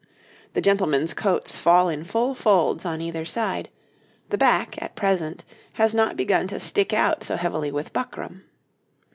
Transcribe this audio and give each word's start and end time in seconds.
The 0.55 0.61
gentlemen's 0.61 1.13
coats 1.13 1.59
fall 1.59 1.87
in 1.87 2.03
full 2.03 2.33
folds 2.33 2.85
on 2.87 3.01
either 3.01 3.23
side; 3.23 3.69
the 4.31 4.37
back, 4.39 4.81
at 4.81 4.95
present, 4.95 5.45
has 5.73 5.93
not 5.93 6.17
begun 6.17 6.47
to 6.47 6.59
stick 6.59 6.91
out 6.91 7.23
so 7.23 7.35
heavily 7.35 7.71
with 7.71 7.93
buckram. 7.93 8.41